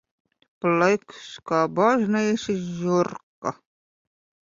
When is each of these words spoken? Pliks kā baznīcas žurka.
Pliks 0.65 1.27
kā 1.53 1.61
baznīcas 1.81 2.67
žurka. 2.83 3.57